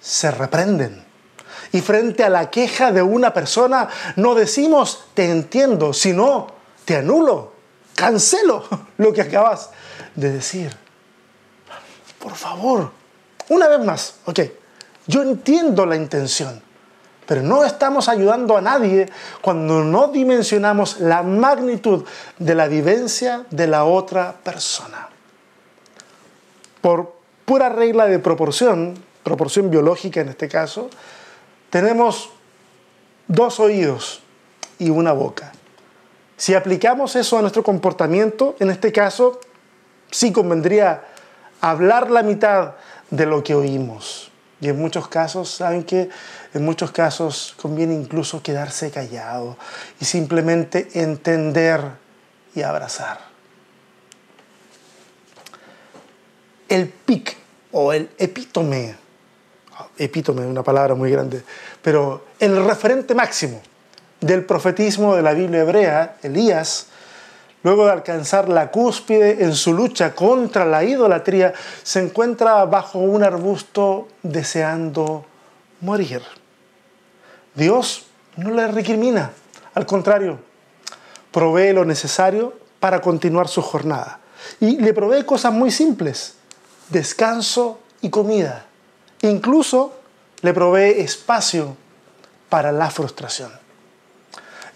se 0.00 0.30
reprenden. 0.30 1.04
Y 1.72 1.80
frente 1.80 2.24
a 2.24 2.30
la 2.30 2.50
queja 2.50 2.92
de 2.92 3.02
una 3.02 3.34
persona 3.34 3.88
no 4.16 4.34
decimos 4.34 5.04
te 5.14 5.30
entiendo, 5.30 5.92
sino 5.92 6.46
te 6.84 6.96
anulo, 6.96 7.52
cancelo 7.94 8.64
lo 8.96 9.12
que 9.12 9.22
acabas 9.22 9.70
de 10.14 10.32
decir. 10.32 10.74
Por 12.18 12.34
favor, 12.34 12.90
una 13.50 13.68
vez 13.68 13.80
más, 13.80 14.14
ok, 14.24 14.40
yo 15.06 15.22
entiendo 15.22 15.86
la 15.86 15.96
intención, 15.96 16.62
pero 17.28 17.42
no 17.42 17.62
estamos 17.62 18.08
ayudando 18.08 18.56
a 18.56 18.62
nadie 18.62 19.06
cuando 19.42 19.84
no 19.84 20.08
dimensionamos 20.08 20.98
la 20.98 21.22
magnitud 21.22 22.06
de 22.38 22.54
la 22.54 22.68
vivencia 22.68 23.44
de 23.50 23.66
la 23.66 23.84
otra 23.84 24.32
persona. 24.42 25.10
Por 26.80 27.12
pura 27.44 27.68
regla 27.68 28.06
de 28.06 28.18
proporción, 28.18 28.94
proporción 29.22 29.70
biológica 29.70 30.22
en 30.22 30.30
este 30.30 30.48
caso, 30.48 30.88
tenemos 31.68 32.30
dos 33.26 33.60
oídos 33.60 34.22
y 34.78 34.88
una 34.88 35.12
boca. 35.12 35.52
Si 36.38 36.54
aplicamos 36.54 37.14
eso 37.14 37.36
a 37.36 37.42
nuestro 37.42 37.62
comportamiento, 37.62 38.56
en 38.58 38.70
este 38.70 38.90
caso, 38.90 39.38
sí 40.10 40.32
convendría 40.32 41.04
hablar 41.60 42.10
la 42.10 42.22
mitad 42.22 42.76
de 43.10 43.26
lo 43.26 43.44
que 43.44 43.54
oímos. 43.54 44.27
Y 44.60 44.68
en 44.68 44.78
muchos 44.78 45.08
casos, 45.08 45.50
¿saben 45.50 45.84
que 45.84 46.08
En 46.54 46.64
muchos 46.64 46.90
casos 46.90 47.54
conviene 47.60 47.94
incluso 47.94 48.42
quedarse 48.42 48.90
callado 48.90 49.56
y 50.00 50.04
simplemente 50.04 50.88
entender 50.94 51.82
y 52.54 52.62
abrazar. 52.62 53.20
El 56.68 56.88
pic 56.88 57.36
o 57.72 57.92
el 57.92 58.08
epítome, 58.18 58.96
epítome 59.98 60.42
es 60.42 60.48
una 60.48 60.62
palabra 60.62 60.94
muy 60.94 61.10
grande, 61.10 61.42
pero 61.82 62.28
el 62.40 62.64
referente 62.64 63.14
máximo 63.14 63.60
del 64.20 64.44
profetismo 64.44 65.14
de 65.14 65.22
la 65.22 65.34
Biblia 65.34 65.60
hebrea, 65.60 66.16
Elías, 66.22 66.86
luego 67.62 67.86
de 67.86 67.92
alcanzar 67.92 68.48
la 68.48 68.70
cúspide 68.70 69.42
en 69.42 69.54
su 69.54 69.72
lucha 69.72 70.14
contra 70.14 70.64
la 70.64 70.84
idolatría, 70.84 71.52
se 71.82 72.00
encuentra 72.00 72.64
bajo 72.64 72.98
un 72.98 73.22
arbusto 73.22 74.08
deseando 74.22 75.24
morir. 75.80 76.22
Dios 77.54 78.06
no 78.36 78.50
le 78.50 78.66
recrimina, 78.68 79.32
al 79.74 79.86
contrario, 79.86 80.38
provee 81.32 81.72
lo 81.72 81.84
necesario 81.84 82.54
para 82.80 83.00
continuar 83.00 83.48
su 83.48 83.62
jornada. 83.62 84.20
Y 84.60 84.78
le 84.78 84.94
provee 84.94 85.24
cosas 85.24 85.52
muy 85.52 85.70
simples, 85.70 86.36
descanso 86.88 87.80
y 88.00 88.10
comida. 88.10 88.66
Incluso 89.22 89.94
le 90.42 90.54
provee 90.54 91.00
espacio 91.00 91.76
para 92.48 92.70
la 92.70 92.90
frustración. 92.90 93.50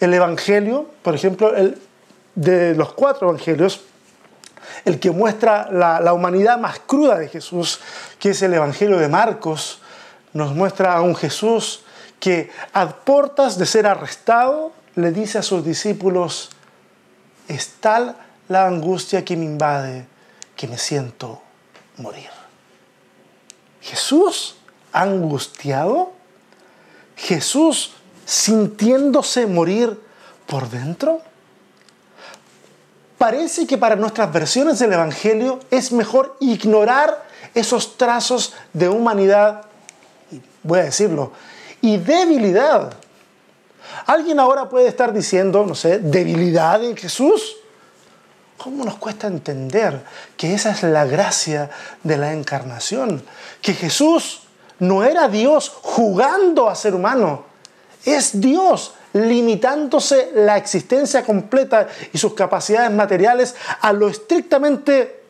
El 0.01 0.13
Evangelio, 0.13 0.91
por 1.03 1.15
ejemplo, 1.15 1.55
el, 1.55 1.79
de 2.35 2.75
los 2.75 2.93
cuatro 2.93 3.29
evangelios, 3.29 3.83
el 4.85 4.99
que 4.99 5.11
muestra 5.11 5.69
la, 5.71 6.13
humanidad 6.13 6.59
más 6.59 6.81
cruda 6.81 7.19
de 7.19 7.29
Jesús, 7.29 7.81
que 8.19 8.31
es 8.31 8.43
el 8.43 8.55
Evangelio 8.55 8.99
de 8.99 9.09
Marcos, 9.09 9.81
nos 10.33 10.55
muestra 10.55 10.95
a 10.95 11.03
un 11.03 11.15
Jesús 11.15 11.85
que 12.19 12.51
a 12.73 12.89
portas 12.89 13.59
de 13.59 13.67
ser 13.67 13.87
arrestado 13.87 14.73
le 14.95 15.11
dice 15.11 15.39
a 15.39 15.43
sus 15.43 15.65
discípulos, 15.65 16.51
es 17.49 17.75
tal 17.81 18.17
la 18.49 18.67
angustia 18.67 19.25
que 19.25 19.37
me 19.37 19.45
invade 19.45 20.07
que 20.57 20.69
me 20.69 20.79
siento 20.79 21.43
morir. 21.97 22.31
Jesús 23.81 24.57
angustiado, 24.93 26.13
Jesús 27.17 27.95
sintiéndose 28.25 29.47
morir 29.47 30.01
por 30.47 30.71
dentro 30.71 31.21
parece 33.23 33.69
que 33.69 33.79
para 33.79 33.95
nuestras 33.95 34.33
versiones 34.33 34.81
del 34.81 34.95
Evangelio 34.95 35.61
es 35.71 35.93
mejor 35.93 36.37
ignorar 36.41 37.23
esos 37.55 37.97
trazos 37.97 38.53
de 38.73 38.89
humanidad, 38.89 39.63
voy 40.65 40.81
a 40.81 40.85
decirlo, 40.87 41.31
y 41.81 41.99
debilidad. 41.99 42.93
Alguien 44.07 44.41
ahora 44.41 44.69
puede 44.69 44.89
estar 44.89 45.13
diciendo, 45.13 45.65
no 45.65 45.77
sé, 45.77 46.01
debilidad 46.01 46.83
en 46.83 46.97
Jesús. 46.97 47.59
¿Cómo 48.59 48.85
nos 48.85 48.97
cuesta 48.97 49.29
entender 49.29 50.03
que 50.37 50.55
esa 50.55 50.73
es 50.73 50.83
la 50.83 51.05
gracia 51.05 51.71
de 52.03 52.17
la 52.17 52.33
encarnación? 52.33 53.23
Que 53.61 53.75
Jesús 53.75 54.43
no 54.81 55.05
era 55.05 55.29
Dios 55.29 55.71
jugando 55.81 56.69
a 56.69 56.75
ser 56.75 56.93
humano, 56.93 57.45
es 58.05 58.41
Dios 58.41 58.95
limitándose 59.13 60.31
la 60.35 60.57
existencia 60.57 61.25
completa 61.25 61.89
y 62.13 62.19
sus 62.19 62.35
capacidades 62.35 62.91
materiales 62.91 63.55
a 63.81 63.93
lo 63.93 64.09
estrictamente 64.09 65.23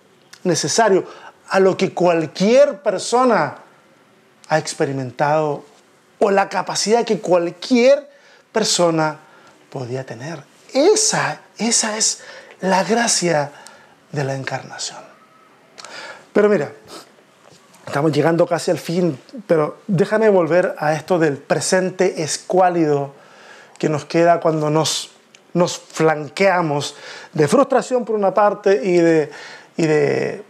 necesario, 0.44 1.04
a 1.48 1.60
lo 1.60 1.76
que 1.76 1.92
cualquier 1.92 2.80
persona 2.82 3.56
ha 4.48 4.58
experimentado 4.58 5.64
o 6.18 6.30
la 6.30 6.48
capacidad 6.48 7.04
que 7.04 7.18
cualquier 7.18 8.08
persona 8.52 9.18
podía 9.70 10.04
tener. 10.04 10.42
Esa, 10.72 11.40
esa 11.58 11.96
es 11.96 12.20
la 12.60 12.84
gracia 12.84 13.50
de 14.12 14.24
la 14.24 14.34
encarnación. 14.34 14.98
Pero 16.32 16.48
mira, 16.48 16.72
estamos 17.86 18.12
llegando 18.12 18.46
casi 18.46 18.70
al 18.70 18.78
fin, 18.78 19.18
pero 19.46 19.78
déjame 19.86 20.28
volver 20.28 20.74
a 20.78 20.94
esto 20.94 21.18
del 21.18 21.36
presente 21.36 22.22
escuálido 22.22 23.14
que 23.82 23.88
nos 23.88 24.04
queda 24.04 24.38
cuando 24.38 24.70
nos, 24.70 25.10
nos 25.54 25.76
flanqueamos 25.76 26.94
de 27.32 27.48
frustración 27.48 28.04
por 28.04 28.14
una 28.14 28.32
parte 28.32 28.80
y 28.80 28.98
de, 28.98 29.28
y 29.76 29.86
de 29.88 30.44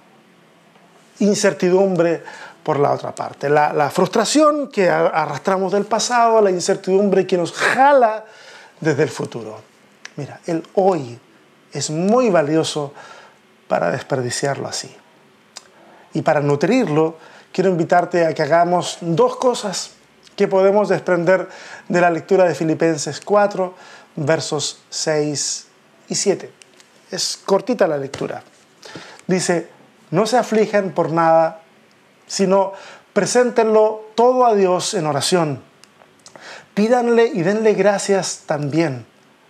incertidumbre 1.21 2.23
por 2.63 2.79
la 2.79 2.93
otra 2.93 3.15
parte. 3.15 3.49
La, 3.49 3.73
la, 3.73 3.89
frustración 3.89 4.69
que 4.69 4.91
arrastramos 4.91 5.73
del 5.73 5.87
pasado, 5.87 6.43
la 6.43 6.51
incertidumbre 6.51 7.27
que 7.27 7.39
nos 7.39 7.55
jala 7.55 8.27
desde 8.79 9.05
el 9.05 9.09
futuro. 9.09 9.63
Mira, 10.17 10.39
el 10.47 10.63
hoy 10.75 11.19
es 11.73 11.89
muy 11.89 12.29
valioso 12.29 12.93
para 13.67 13.91
desperdiciarlo 13.93 14.69
así. 14.69 14.95
Y 16.13 16.21
para 16.21 16.41
nutrirlo, 16.41 17.17
quiero 17.51 17.71
invitarte 17.71 18.27
a 18.27 18.35
que 18.35 18.43
hagamos 18.43 18.99
dos 19.01 19.37
cosas 19.37 19.93
que 20.37 20.49
podemos 20.49 20.89
desprender 20.89 21.49
de 21.89 22.01
la 22.01 22.11
lectura 22.11 22.45
de 22.45 22.55
Filipenses 22.55 23.21
4, 23.21 23.75
versos 24.17 24.81
6 24.91 25.67
y 26.09 26.15
7. 26.15 26.53
Es 27.11 27.39
cortita 27.45 27.87
la 27.87 27.99
lectura. 27.99 28.43
Dice, 29.27 29.69
no 30.11 30.27
se 30.27 30.39
aflijan 30.39 30.91
por 30.91 31.11
nada, 31.11 31.61
sino 32.27 32.73
preséntenlo 33.13 34.07
todo 34.15 34.47
a 34.47 34.55
Dios 34.55 34.95
en 34.95 35.07
oración. 35.07 35.63
Pídanle 36.75 37.27
y 37.27 37.43
denle 37.43 37.75
gracias 37.75 38.43
también. 38.47 39.07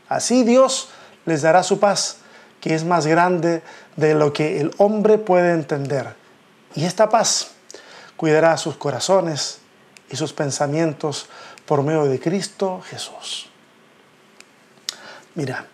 Así 0.08 0.44
Dios 0.44 0.90
les 1.24 1.42
dará 1.42 1.62
su 1.62 1.78
paz, 1.78 2.18
que 2.60 2.74
es 2.74 2.84
más 2.84 3.06
grande 3.06 3.62
de 3.96 4.14
lo 4.14 4.32
que 4.32 4.60
el 4.60 4.72
hombre 4.78 5.18
puede 5.18 5.52
entender. 5.52 6.14
Y 6.74 6.84
esta 6.84 7.08
paz 7.08 7.52
cuidará 8.16 8.56
sus 8.56 8.76
corazones 8.76 9.62
y 10.12 10.16
sus 10.16 10.33
pensamientos 10.33 11.28
por 11.66 11.83
medio 11.83 12.04
de 12.04 12.21
Cristo 12.21 12.83
Jesús. 12.88 13.49
Mira, 15.35 15.66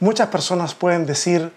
muchas 0.00 0.28
personas 0.28 0.74
pueden 0.74 1.04
decir 1.04 1.52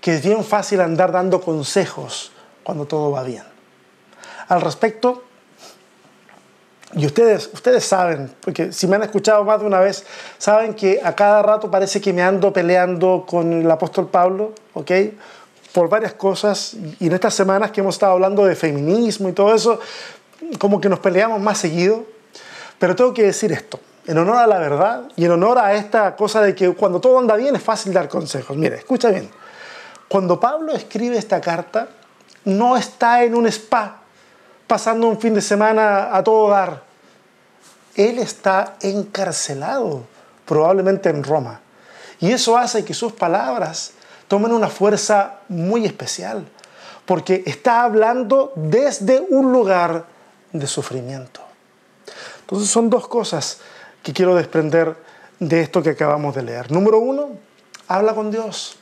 que 0.00 0.14
es 0.14 0.22
bien 0.24 0.42
fácil 0.42 0.80
andar 0.80 1.12
dando 1.12 1.40
consejos 1.40 2.32
cuando 2.62 2.86
todo 2.86 3.10
va 3.10 3.22
bien. 3.22 3.44
Al 4.48 4.62
respecto, 4.62 5.24
y 6.94 7.06
ustedes, 7.06 7.50
ustedes 7.52 7.84
saben, 7.84 8.34
porque 8.40 8.72
si 8.72 8.86
me 8.86 8.96
han 8.96 9.02
escuchado 9.02 9.44
más 9.44 9.60
de 9.60 9.66
una 9.66 9.78
vez, 9.78 10.04
saben 10.38 10.74
que 10.74 11.00
a 11.04 11.14
cada 11.14 11.42
rato 11.42 11.70
parece 11.70 12.00
que 12.00 12.12
me 12.12 12.22
ando 12.22 12.52
peleando 12.52 13.24
con 13.28 13.52
el 13.52 13.70
apóstol 13.70 14.08
Pablo, 14.08 14.54
¿ok? 14.74 14.90
Por 15.72 15.88
varias 15.88 16.14
cosas. 16.14 16.74
Y 16.98 17.06
en 17.06 17.12
estas 17.12 17.34
semanas 17.34 17.70
que 17.70 17.80
hemos 17.80 17.94
estado 17.94 18.12
hablando 18.12 18.44
de 18.44 18.56
feminismo 18.56 19.28
y 19.28 19.32
todo 19.32 19.54
eso, 19.54 19.78
como 20.58 20.80
que 20.80 20.88
nos 20.88 20.98
peleamos 20.98 21.40
más 21.40 21.58
seguido. 21.58 22.04
Pero 22.78 22.96
tengo 22.96 23.12
que 23.12 23.24
decir 23.24 23.52
esto, 23.52 23.78
en 24.06 24.16
honor 24.16 24.38
a 24.38 24.46
la 24.46 24.58
verdad 24.58 25.02
y 25.14 25.26
en 25.26 25.32
honor 25.32 25.58
a 25.58 25.74
esta 25.74 26.16
cosa 26.16 26.40
de 26.40 26.54
que 26.54 26.72
cuando 26.74 27.00
todo 27.00 27.18
anda 27.18 27.36
bien 27.36 27.54
es 27.54 27.62
fácil 27.62 27.92
dar 27.92 28.08
consejos. 28.08 28.56
Mire, 28.56 28.76
escucha 28.76 29.10
bien. 29.10 29.30
Cuando 30.08 30.40
Pablo 30.40 30.72
escribe 30.72 31.18
esta 31.18 31.40
carta, 31.40 31.88
no 32.44 32.76
está 32.76 33.22
en 33.22 33.34
un 33.34 33.46
spa 33.46 34.00
pasando 34.66 35.08
un 35.08 35.20
fin 35.20 35.34
de 35.34 35.42
semana 35.42 36.16
a 36.16 36.24
todo 36.24 36.48
dar. 36.48 36.82
Él 37.94 38.18
está 38.18 38.76
encarcelado, 38.80 40.04
probablemente 40.46 41.10
en 41.10 41.22
Roma. 41.22 41.60
Y 42.18 42.32
eso 42.32 42.56
hace 42.56 42.84
que 42.84 42.94
sus 42.94 43.12
palabras 43.12 43.92
tomen 44.28 44.52
una 44.52 44.68
fuerza 44.68 45.40
muy 45.48 45.84
especial, 45.84 46.46
porque 47.04 47.42
está 47.46 47.82
hablando 47.82 48.52
desde 48.54 49.20
un 49.28 49.52
lugar 49.52 50.04
de 50.52 50.66
sufrimiento. 50.66 51.40
Entonces 52.40 52.68
son 52.70 52.90
dos 52.90 53.08
cosas 53.08 53.60
que 54.02 54.12
quiero 54.12 54.34
desprender 54.34 54.96
de 55.38 55.60
esto 55.60 55.82
que 55.82 55.90
acabamos 55.90 56.34
de 56.34 56.42
leer. 56.42 56.70
Número 56.70 56.98
uno, 56.98 57.30
habla 57.88 58.14
con 58.14 58.30
Dios. 58.30 58.76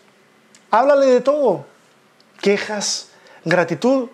Háblale 0.71 1.07
de 1.07 1.21
todo. 1.21 1.67
Quejas, 2.41 3.09
gratitud. 3.45 4.09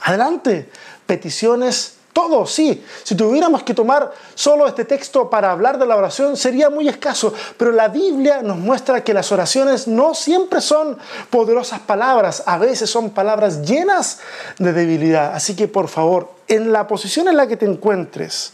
Adelante. 0.00 0.70
Peticiones, 1.06 1.96
todo, 2.12 2.46
sí. 2.46 2.84
Si 3.04 3.14
tuviéramos 3.14 3.62
que 3.62 3.72
tomar 3.72 4.12
solo 4.34 4.66
este 4.66 4.84
texto 4.84 5.30
para 5.30 5.50
hablar 5.50 5.78
de 5.78 5.86
la 5.86 5.96
oración, 5.96 6.36
sería 6.36 6.68
muy 6.68 6.88
escaso. 6.88 7.32
Pero 7.56 7.72
la 7.72 7.88
Biblia 7.88 8.42
nos 8.42 8.58
muestra 8.58 9.02
que 9.02 9.14
las 9.14 9.32
oraciones 9.32 9.88
no 9.88 10.14
siempre 10.14 10.60
son 10.60 10.98
poderosas 11.30 11.80
palabras, 11.80 12.42
a 12.46 12.58
veces 12.58 12.90
son 12.90 13.10
palabras 13.10 13.62
llenas 13.62 14.20
de 14.58 14.72
debilidad. 14.72 15.34
Así 15.34 15.56
que 15.56 15.68
por 15.68 15.88
favor, 15.88 16.30
en 16.48 16.72
la 16.72 16.86
posición 16.86 17.28
en 17.28 17.36
la 17.36 17.46
que 17.46 17.56
te 17.56 17.64
encuentres 17.64 18.52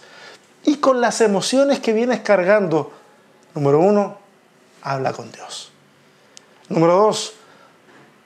y 0.64 0.76
con 0.76 1.00
las 1.00 1.20
emociones 1.20 1.80
que 1.80 1.92
vienes 1.92 2.20
cargando, 2.20 2.92
número 3.54 3.80
uno, 3.80 4.18
habla 4.82 5.12
con 5.12 5.32
Dios. 5.32 5.72
Número 6.68 6.94
dos, 6.94 7.32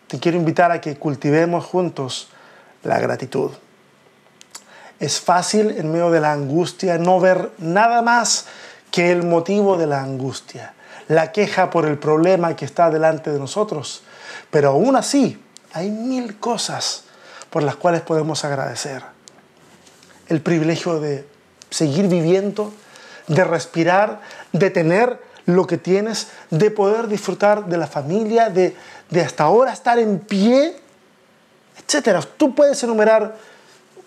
te 0.09 0.19
quiero 0.19 0.37
invitar 0.37 0.71
a 0.73 0.81
que 0.81 0.99
cultivemos 0.99 1.65
juntos 1.65 2.29
la 2.83 2.99
gratitud. 3.01 3.51
Es 5.03 5.21
fácil 5.21 5.73
en 5.73 5.91
medio 5.91 6.13
de 6.13 6.21
la 6.21 6.31
angustia 6.31 6.97
no 6.97 7.19
ver 7.19 7.51
nada 7.59 8.03
más 8.03 8.47
que 8.93 9.11
el 9.11 9.25
motivo 9.25 9.77
de 9.77 9.89
la 9.89 10.01
angustia, 10.01 10.75
la 11.09 11.33
queja 11.33 11.71
por 11.71 11.87
el 11.87 11.99
problema 11.99 12.55
que 12.55 12.65
está 12.65 12.89
delante 12.89 13.33
de 13.33 13.41
nosotros. 13.41 14.05
Pero 14.53 14.69
aún 14.69 14.95
así, 14.95 15.43
hay 15.73 15.91
mil 15.91 16.39
cosas 16.39 17.03
por 17.51 17.65
las 17.65 17.75
cuales 17.75 18.03
podemos 18.03 18.45
agradecer. 18.45 19.03
El 20.29 20.41
privilegio 20.41 21.01
de 21.01 21.27
seguir 21.69 22.07
viviendo, 22.07 22.73
de 23.27 23.43
respirar, 23.43 24.21
de 24.53 24.71
tener 24.71 25.21
lo 25.47 25.67
que 25.67 25.79
tienes, 25.79 26.29
de 26.51 26.71
poder 26.71 27.09
disfrutar 27.09 27.67
de 27.67 27.77
la 27.77 27.89
familia, 27.89 28.51
de, 28.51 28.77
de 29.11 29.21
hasta 29.21 29.43
ahora 29.43 29.73
estar 29.73 29.99
en 29.99 30.21
pie, 30.21 30.77
etcétera. 31.85 32.23
Tú 32.37 32.55
puedes 32.55 32.81
enumerar 32.85 33.51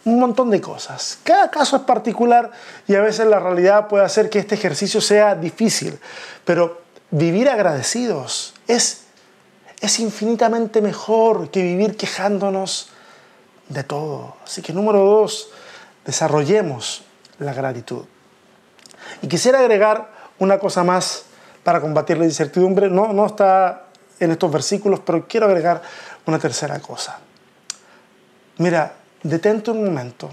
un 0.06 0.20
montón 0.20 0.52
de 0.52 0.62
cosas. 0.62 1.20
Cada 1.24 1.52
caso 1.52 1.78
es 1.78 1.82
particular 1.84 2.52
y 2.88 2.96
a 2.96 3.02
veces 3.02 3.26
la 3.28 3.40
realidad 3.40 3.88
puede 3.88 4.06
hacer 4.06 4.30
que 4.30 4.40
este 4.40 4.56
ejercicio 4.56 5.02
sea 5.02 5.36
difícil, 5.36 6.00
pero 6.46 6.82
vivir 7.12 7.50
agradecidos 7.50 8.54
es, 8.68 9.06
es 9.82 10.00
infinitamente 10.00 10.82
mejor 10.82 11.50
que 11.50 11.62
vivir 11.62 11.98
quejándonos 11.98 12.90
de 13.68 13.84
todo. 13.84 14.38
Así 14.46 14.62
que 14.62 14.74
número 14.74 15.00
dos, 15.00 15.50
desarrollemos 16.06 17.04
la 17.40 17.54
gratitud. 17.54 18.06
Y 19.22 19.28
quisiera 19.28 19.60
agregar 19.60 20.12
una 20.40 20.60
cosa 20.60 20.84
más 20.84 21.26
para 21.64 21.82
combatir 21.82 22.18
la 22.18 22.26
incertidumbre. 22.26 22.90
No, 22.90 23.12
no 23.12 23.26
está 23.26 23.88
en 24.20 24.32
estos 24.32 24.52
versículos, 24.52 25.00
pero 25.04 25.28
quiero 25.28 25.48
agregar 25.48 25.82
una 26.26 26.38
tercera 26.38 26.80
cosa. 26.80 27.20
Mira, 28.58 28.94
detente 29.30 29.72
un 29.72 29.84
momento. 29.84 30.30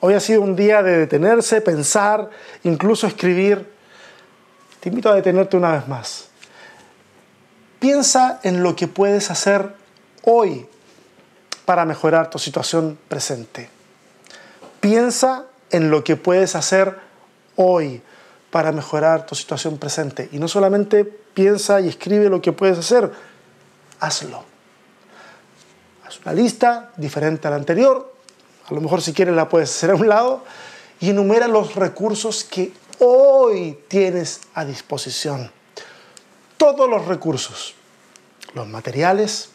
Hoy 0.00 0.14
ha 0.14 0.20
sido 0.20 0.42
un 0.42 0.56
día 0.56 0.82
de 0.82 0.98
detenerse, 0.98 1.60
pensar, 1.60 2.28
incluso 2.64 3.06
escribir. 3.06 3.70
Te 4.80 4.88
invito 4.88 5.10
a 5.10 5.14
detenerte 5.14 5.56
una 5.56 5.72
vez 5.72 5.86
más. 5.86 6.28
Piensa 7.78 8.40
en 8.42 8.62
lo 8.62 8.74
que 8.74 8.88
puedes 8.88 9.30
hacer 9.30 9.74
hoy 10.24 10.66
para 11.64 11.84
mejorar 11.84 12.30
tu 12.30 12.38
situación 12.38 12.98
presente. 13.08 13.70
Piensa 14.80 15.44
en 15.70 15.90
lo 15.90 16.02
que 16.02 16.16
puedes 16.16 16.56
hacer 16.56 16.96
hoy 17.54 18.02
para 18.50 18.72
mejorar 18.72 19.24
tu 19.24 19.36
situación 19.36 19.78
presente. 19.78 20.28
Y 20.32 20.38
no 20.38 20.48
solamente 20.48 21.04
piensa 21.04 21.80
y 21.80 21.88
escribe 21.88 22.28
lo 22.28 22.42
que 22.42 22.52
puedes 22.52 22.78
hacer, 22.78 23.12
hazlo. 24.00 24.44
Haz 26.04 26.20
una 26.24 26.32
lista 26.32 26.90
diferente 26.96 27.46
a 27.46 27.50
la 27.52 27.56
anterior. 27.56 28.12
A 28.72 28.74
lo 28.74 28.80
mejor 28.80 29.02
si 29.02 29.12
quieres 29.12 29.34
la 29.34 29.50
puedes 29.50 29.68
hacer 29.68 29.90
a 29.90 29.94
un 29.94 30.08
lado 30.08 30.44
y 30.98 31.10
enumera 31.10 31.46
los 31.46 31.74
recursos 31.74 32.42
que 32.42 32.72
hoy 33.00 33.78
tienes 33.86 34.40
a 34.54 34.64
disposición. 34.64 35.52
Todos 36.56 36.88
los 36.88 37.04
recursos, 37.04 37.74
los 38.54 38.66
materiales, 38.66 39.50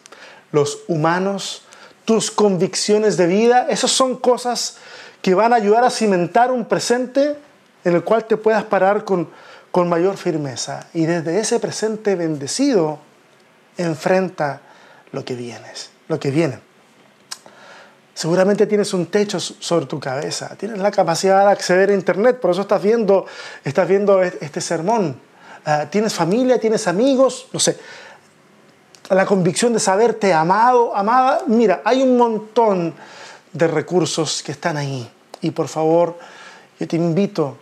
los 0.51 0.81
humanos, 0.87 1.63
tus 2.05 2.29
convicciones 2.29 3.17
de 3.17 3.25
vida, 3.25 3.65
esas 3.71 3.89
son 3.89 4.17
cosas 4.17 4.77
que 5.23 5.33
van 5.33 5.51
a 5.51 5.55
ayudar 5.55 5.83
a 5.83 5.89
cimentar 5.89 6.51
un 6.51 6.65
presente 6.65 7.37
en 7.85 7.95
el 7.95 8.03
cual 8.03 8.25
te 8.25 8.37
puedas 8.37 8.65
parar 8.65 9.03
con, 9.03 9.31
con 9.71 9.89
mayor 9.89 10.15
firmeza. 10.17 10.89
Y 10.93 11.07
desde 11.07 11.39
ese 11.39 11.59
presente 11.59 12.13
bendecido, 12.13 12.99
enfrenta 13.77 14.61
lo 15.11 15.25
que 15.25 15.33
vienes, 15.33 15.89
lo 16.07 16.19
que 16.19 16.29
viene. 16.29 16.66
Seguramente 18.17 18.65
tienes 18.65 18.95
un 18.95 19.05
techo 19.05 19.39
sobre 19.39 19.85
tu 19.85 19.99
cabeza, 19.99 20.55
tienes 20.57 20.79
la 20.79 20.89
capacidad 20.89 21.45
de 21.45 21.51
acceder 21.51 21.91
a 21.91 21.93
internet, 21.93 22.39
por 22.39 22.49
eso 22.49 22.61
estás 22.61 22.81
viendo, 22.81 23.27
estás 23.63 23.87
viendo 23.87 24.23
este 24.23 24.59
sermón. 24.59 25.19
Ah, 25.63 25.85
tienes 25.87 26.15
familia, 26.15 26.59
tienes 26.59 26.87
amigos, 26.87 27.45
no 27.53 27.59
sé. 27.59 27.77
La 29.11 29.23
convicción 29.27 29.71
de 29.71 29.79
saberte 29.79 30.33
amado, 30.33 30.95
amada. 30.95 31.43
Mira, 31.45 31.83
hay 31.85 32.01
un 32.01 32.17
montón 32.17 32.95
de 33.53 33.67
recursos 33.67 34.41
que 34.41 34.51
están 34.51 34.77
ahí. 34.77 35.07
Y 35.41 35.51
por 35.51 35.67
favor, 35.67 36.17
yo 36.79 36.87
te 36.87 36.95
invito 36.95 37.55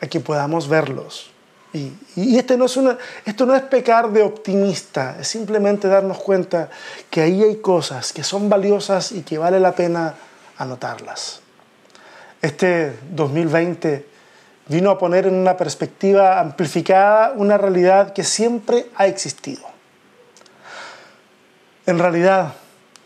a 0.00 0.06
que 0.06 0.20
podamos 0.20 0.68
verlos. 0.68 1.32
Y, 1.72 2.36
este 2.36 2.56
no 2.56 2.64
es 2.64 2.76
una, 2.76 2.98
esto 3.24 3.46
no 3.46 3.54
es 3.54 3.62
pecar 3.62 4.10
de 4.10 4.22
optimista, 4.22 5.16
es 5.20 5.28
simplemente 5.28 5.86
darnos 5.86 6.18
cuenta 6.18 6.68
que 7.08 7.20
ahí 7.20 7.42
hay 7.42 7.56
cosas 7.56 8.12
que 8.12 8.24
son 8.24 8.48
valiosas 8.48 9.12
y 9.12 9.22
que 9.22 9.38
vale 9.38 9.60
la 9.60 9.72
pena 9.72 10.14
anotarlas. 10.58 11.40
Este 12.42 12.98
2020 13.10 14.06
vino 14.66 14.90
a 14.90 14.98
poner 14.98 15.26
en 15.26 15.34
una 15.34 15.56
perspectiva 15.56 16.40
amplificada 16.40 17.32
una 17.36 17.56
realidad 17.56 18.12
que 18.12 18.24
siempre 18.24 18.86
ha 18.96 19.06
existido. 19.06 19.62
En 21.86 21.98
realidad 21.98 22.54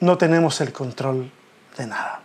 no 0.01 0.17
tenemos 0.19 0.61
el 0.61 0.73
control 0.73 1.31
de 1.77 1.87
nada. 1.87 2.21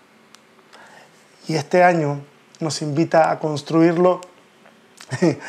Y 1.47 1.55
este 1.55 1.83
año 1.83 2.21
nos 2.59 2.81
invita 2.81 3.31
a 3.31 3.39
construirlo 3.39 4.21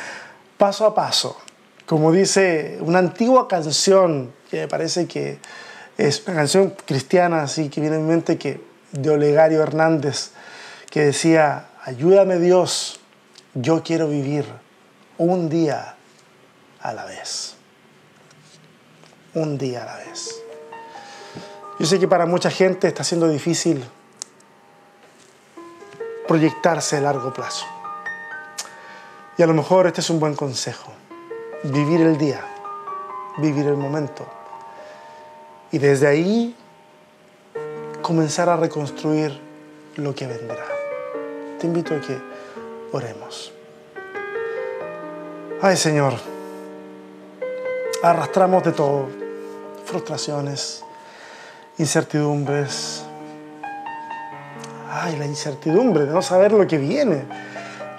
paso 0.60 0.84
a 0.84 0.94
paso. 0.94 1.38
Como 1.86 2.12
dice 2.12 2.78
una 2.82 2.98
antigua 2.98 3.48
canción, 3.48 4.32
que 4.50 4.60
me 4.60 4.68
parece 4.68 5.08
que 5.08 5.38
es 5.96 6.22
una 6.26 6.36
canción 6.36 6.74
cristiana, 6.84 7.42
así 7.42 7.70
que 7.70 7.80
viene 7.80 7.96
en 7.96 8.06
mente 8.06 8.36
que 8.36 8.60
de 8.92 9.10
Olegario 9.10 9.62
Hernández, 9.62 10.32
que 10.90 11.00
decía, 11.00 11.70
ayúdame 11.82 12.38
Dios, 12.38 13.00
yo 13.54 13.82
quiero 13.82 14.06
vivir 14.06 14.44
un 15.16 15.48
día 15.48 15.96
a 16.82 16.92
la 16.92 17.06
vez. 17.06 17.54
Un 19.32 19.56
día 19.56 19.82
a 19.84 19.86
la 19.86 19.96
vez. 19.96 20.42
Yo 21.78 21.86
sé 21.86 21.98
que 21.98 22.06
para 22.06 22.26
mucha 22.26 22.50
gente 22.50 22.86
está 22.86 23.02
siendo 23.02 23.28
difícil 23.28 23.82
proyectarse 26.28 26.98
a 26.98 27.00
largo 27.00 27.32
plazo. 27.32 27.64
Y 29.36 29.42
a 29.42 29.46
lo 29.46 29.54
mejor 29.54 29.86
este 29.86 30.00
es 30.00 30.10
un 30.10 30.20
buen 30.20 30.34
consejo. 30.34 30.92
vivir 31.62 32.00
el 32.00 32.16
día, 32.16 32.40
vivir 33.38 33.66
el 33.66 33.76
momento. 33.76 34.26
Y 35.72 35.78
desde 35.78 36.06
ahí 36.06 36.56
comenzar 38.00 38.48
a 38.48 38.56
reconstruir 38.56 39.38
lo 39.96 40.14
que 40.14 40.26
vendrá. 40.26 40.64
Te 41.58 41.66
invito 41.66 41.94
a 41.94 42.00
que 42.00 42.18
oremos. 42.92 43.52
Ay 45.62 45.76
Señor, 45.76 46.14
arrastramos 48.02 48.64
de 48.64 48.72
todo, 48.72 49.08
frustraciones, 49.84 50.82
incertidumbres. 51.78 53.04
Ay, 54.92 55.16
la 55.16 55.26
incertidumbre 55.26 56.04
de 56.04 56.12
no 56.12 56.20
saber 56.20 56.52
lo 56.52 56.66
que 56.66 56.78
viene, 56.78 57.24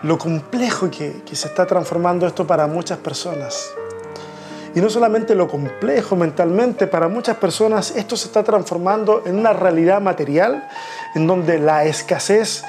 lo 0.04 0.18
complejo 0.18 0.90
que, 0.90 1.22
que 1.26 1.36
se 1.36 1.48
está 1.48 1.66
transformando 1.66 2.26
esto 2.28 2.46
para 2.46 2.68
muchas 2.68 2.98
personas. 2.98 3.72
Y 4.74 4.80
no 4.80 4.90
solamente 4.90 5.36
lo 5.36 5.50
complejo 5.50 6.16
mentalmente, 6.16 6.88
para 6.88 7.10
muchas 7.10 7.36
personas 7.38 7.94
esto 7.96 8.16
se 8.16 8.28
está 8.28 8.44
transformando 8.44 9.24
en 9.26 9.38
una 9.38 9.52
realidad 9.52 10.00
material 10.00 10.68
en 11.14 11.28
donde 11.28 11.60
la 11.60 11.84
escasez 11.84 12.64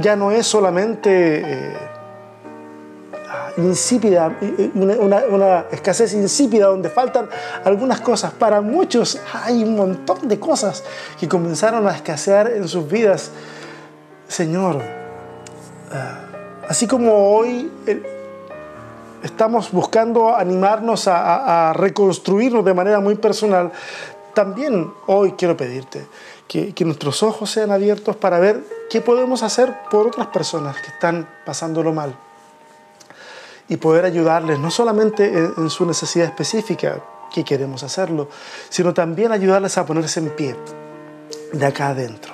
ya 0.00 0.14
no 0.14 0.30
es 0.30 0.46
solamente 0.46 1.42
eh, 1.44 1.76
insípida, 3.56 4.38
una, 4.74 5.24
una, 5.28 5.64
escasez 5.72 6.14
insípida 6.14 6.66
donde 6.66 6.88
faltan 6.88 7.28
algunas 7.64 8.00
cosas. 8.00 8.32
Para 8.32 8.60
muchos 8.60 9.20
hay 9.44 9.64
un 9.64 9.74
montón 9.74 10.28
de 10.28 10.38
cosas 10.38 10.84
que 11.18 11.28
comenzaron 11.28 11.86
a 11.88 11.90
escasear 11.90 12.48
en 12.48 12.68
sus 12.68 12.88
vidas. 12.88 13.32
Señor, 14.28 14.76
eh, 15.92 16.29
así 16.70 16.86
como 16.86 17.34
hoy 17.36 17.68
estamos 19.24 19.72
buscando 19.72 20.36
animarnos 20.36 21.08
a, 21.08 21.72
reconstruirnos 21.74 22.64
de 22.64 22.72
manera 22.72 23.00
muy 23.00 23.16
personal, 23.16 23.72
también 24.34 24.92
hoy 25.08 25.32
quiero 25.32 25.56
pedirte 25.56 26.06
que, 26.46 26.72
nuestros 26.84 27.24
ojos 27.24 27.50
sean 27.50 27.72
abiertos 27.72 28.14
para 28.14 28.38
ver 28.38 28.62
qué 28.88 29.00
podemos 29.00 29.42
hacer 29.42 29.74
por 29.90 30.06
otras 30.06 30.28
personas 30.28 30.76
que 30.76 30.92
están 30.92 31.28
pasándolo 31.44 31.92
mal. 31.92 32.14
Y 33.68 33.76
poder 33.76 34.04
ayudarles 34.04 34.60
no 34.60 34.70
solamente 34.70 35.26
en, 35.26 35.54
en 35.56 35.70
su 35.70 35.84
necesidad 35.86 36.26
específica, 36.26 37.00
que 37.34 37.44
queremos 37.44 37.82
hacerlo, 37.82 38.28
sino 38.68 38.94
también 38.94 39.32
ayudarles 39.32 39.76
a 39.76 39.86
ponerse 39.86 40.20
en 40.20 40.30
pie 40.30 40.56
de 41.52 41.66
acá 41.66 41.88
adentro 41.88 42.32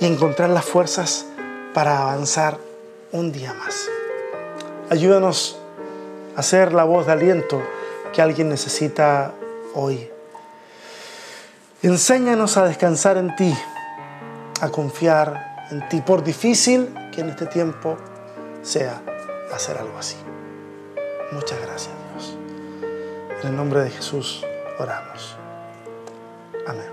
y 0.00 0.06
encontrar 0.06 0.48
las 0.48 0.64
fuerzas 0.64 1.26
para 1.74 2.00
avanzar 2.00 2.71
un 3.12 3.30
día 3.30 3.52
más. 3.54 3.88
Ayúdanos 4.90 5.58
hacer 6.36 6.72
la 6.72 6.84
voz 6.84 7.06
de 7.06 7.12
aliento 7.12 7.62
que 8.12 8.22
alguien 8.22 8.48
necesita 8.48 9.32
hoy. 9.74 10.10
Enséñanos 11.82 12.56
a 12.56 12.64
descansar 12.64 13.16
en 13.16 13.34
ti, 13.36 13.54
a 14.60 14.68
confiar 14.70 15.66
en 15.70 15.88
ti, 15.88 16.00
por 16.00 16.22
difícil 16.22 16.94
que 17.12 17.20
en 17.20 17.30
este 17.30 17.46
tiempo 17.46 17.96
sea 18.62 19.02
hacer 19.52 19.78
algo 19.78 19.98
así. 19.98 20.16
Muchas 21.32 21.60
gracias 21.60 21.94
Dios. 22.12 22.38
En 23.42 23.48
el 23.48 23.56
nombre 23.56 23.80
de 23.82 23.90
Jesús 23.90 24.44
oramos. 24.78 25.36
Amén. 26.66 26.90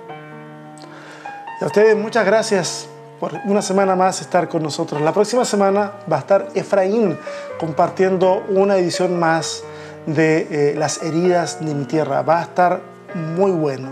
Y 1.59 1.63
a 1.63 1.67
ustedes 1.67 1.95
muchas 1.95 2.25
gracias 2.25 2.87
por 3.19 3.33
una 3.45 3.61
semana 3.61 3.95
más 3.95 4.21
estar 4.21 4.47
con 4.47 4.63
nosotros. 4.63 5.01
La 5.01 5.13
próxima 5.13 5.45
semana 5.45 5.93
va 6.11 6.17
a 6.17 6.19
estar 6.19 6.47
Efraín 6.55 7.17
compartiendo 7.59 8.43
una 8.49 8.77
edición 8.77 9.19
más 9.19 9.63
de 10.05 10.47
eh, 10.71 10.75
Las 10.77 11.03
heridas 11.03 11.63
de 11.63 11.73
mi 11.73 11.85
tierra. 11.85 12.21
Va 12.21 12.39
a 12.39 12.43
estar 12.43 12.81
muy 13.13 13.51
bueno. 13.51 13.89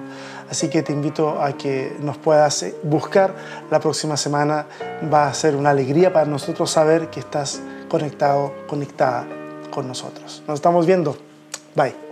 Así 0.50 0.70
que 0.70 0.82
te 0.82 0.94
invito 0.94 1.42
a 1.42 1.54
que 1.54 1.96
nos 2.00 2.18
puedas 2.18 2.64
eh, 2.64 2.76
buscar 2.84 3.34
la 3.70 3.80
próxima 3.80 4.16
semana. 4.16 4.66
Va 5.14 5.28
a 5.28 5.34
ser 5.34 5.56
una 5.56 5.72
alegría 5.72 6.14
para 6.14 6.26
nosotros 6.26 6.72
saber 6.72 7.10
que 7.10 7.20
estás 7.20 7.62
conectado, 7.90 8.54
conectada 8.68 9.28
con 9.72 9.88
nosotros. 9.88 10.44
Nos 10.48 10.56
estamos 10.56 10.86
viendo. 10.86 11.18
Bye. 11.76 12.07